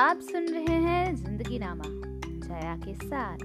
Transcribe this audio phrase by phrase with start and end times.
[0.00, 1.84] आप सुन रहे हैं ज़िंदगी नामा
[2.46, 3.38] जया के साथ।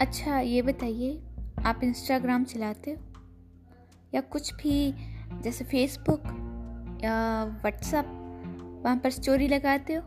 [0.00, 1.22] अच्छा ये बताइए,
[1.64, 2.96] आप इंस्टाग्राम चलाते हो?
[4.14, 4.94] या कुछ भी,
[5.42, 6.22] जैसे फेसबुक
[7.04, 8.04] या व्हाट्सअप
[8.84, 10.02] वहाँ पर स्टोरी लगाते हो?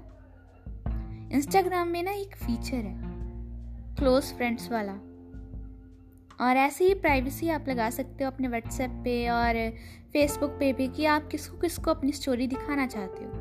[1.34, 3.02] इंस्टाग्राम में ना एक फीचर है
[3.96, 5.13] क्लोज फ्रेंड्स वाला।
[6.44, 9.70] और ऐसे ही प्राइवेसी आप लगा सकते हो अपने व्हाट्सएप पे और
[10.14, 13.32] फेसबुक पे भी कि आप किसको किसको अपनी स्टोरी दिखाना चाहते हो।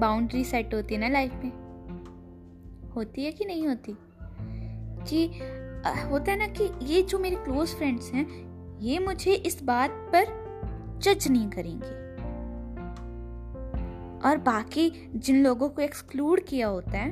[0.00, 1.52] बाउंड्री सेट होती है ना लाइफ में।
[2.96, 3.98] होती है कि नहीं होती?
[5.08, 5.26] कि
[6.08, 8.46] होता है ना कि ये जो मेरे क्लोज फ्रेंड्स हैं,
[8.80, 10.24] ये मुझे इस बात पर
[11.02, 12.06] जज नहीं करेंगे।
[14.28, 17.10] और बाकी जिन लोगों को एक्सक्लूड किया होता है,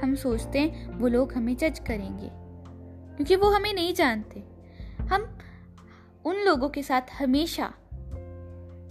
[0.00, 2.45] हम सोचते हैं वो लोग हमें जज करेंगे।
[3.16, 4.44] क्योंकि वो हमें नहीं जानते।
[5.04, 5.38] हम
[6.24, 7.72] उन लोगों के साथ हमेशा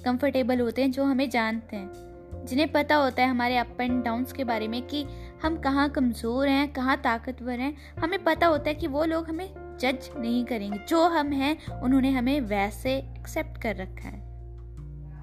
[0.05, 4.33] कंफर्टेबल होते हैं जो हमें जानते हैं, जिन्हें पता होता है हमारे अप एंड डाउन्स
[4.33, 5.05] के बारे में कि
[5.43, 9.77] हम कहाँ कमज़ोर हैं, कहाँ ताकतवर हैं। हमें पता होता है कि वो लोग हमें
[9.81, 14.23] जज नहीं करेंगे। जो हम हैं, उन्होंने हमें वैसे एक्सेप्ट कर रखा है।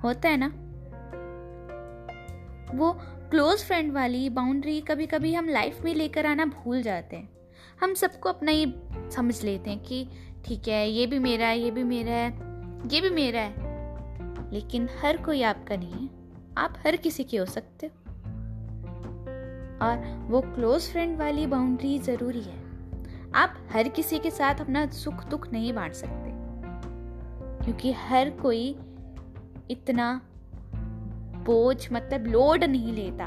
[0.01, 0.53] होता है ना?
[2.75, 2.93] वो
[3.31, 7.29] क्लोज फ्रेंड वाली बाउंड्री कभी कभी हम लाइफ में लेकर आना भूल जाते हैं।
[7.81, 8.67] हम सबको अपना ही
[9.13, 10.09] समझ लेते हैं कि
[10.45, 12.31] ठीक है, ये भी मेरा है, ये भी मेरा है,
[12.95, 13.73] ये भी मेरा है।
[14.53, 16.09] लेकिन हर कोई आपका नहीं है।
[16.59, 17.93] आप हर किसी के हो सकते हो।
[19.83, 22.63] और वो क्लोज फ्रेंड वाली बाउंड्री ज़रूरी है।
[23.35, 26.33] आप हर किसी के साथ अपना सुख दुख नहीं बांट सकते।
[27.65, 28.79] क्योंकि हर कोई
[29.71, 30.21] इतना
[31.47, 33.25] बोझ मतलब लोड नहीं लेता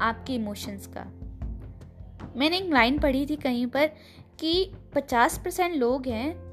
[0.00, 1.04] आपके इमोशंस का।
[2.36, 3.90] मैंने एक लाइन पढ़ी थी कहीं पर
[4.40, 6.44] कि 50 परसेंट लोग हैं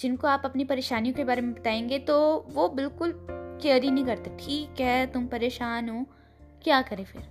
[0.00, 4.30] जिनको आप अपनी परेशानियों के बारे में बताएँगे तो वो बिल्कुल केयर ही नहीं करते।
[4.30, 6.06] ठीक है, तुम परेशान हो,
[6.62, 7.22] क्या करें फिर?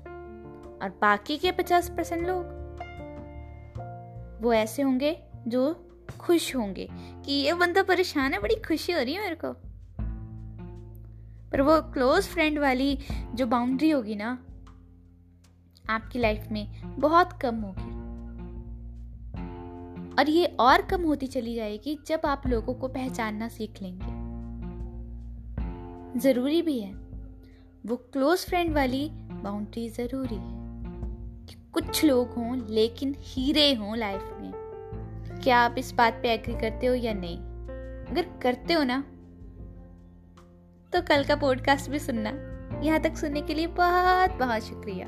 [0.84, 2.63] और बाकी के 50 परसेंट लोग?
[4.42, 9.13] वो ऐसे होंगे जो खुश होंगे कि ये बंदा परेशान है, बड़ी खुशी हो रही
[9.13, 9.53] है मेरे को।
[11.52, 13.00] पर वो क्लोज फ्रेंड वाली
[13.34, 14.46] जो बाउंड्री होगी ना,
[15.90, 17.93] आपकी लाइफ में बहुत कम होगी।
[20.19, 24.24] और ये और कम होती चली जाएगी जब आप लोगों को पहचानना सीख लेंगे।
[26.19, 26.94] ज़रूरी भी है।
[27.85, 30.63] वो क्लोज फ्रेंड वाली बाउंड्री ज़रूरी है
[31.46, 34.51] कि कुछ लोग हों, लेकिन हीरे हों लाइफ में।
[35.44, 37.38] क्या आप इस बात पे एग्री करते हो या नहीं?
[38.06, 39.03] अगर करते हो ना
[40.94, 42.30] तो कल का पॉडकास्ट भी सुनना।
[42.81, 45.07] यहाँ तक सुनने के लिए बहुत बहुत शुक्रिया।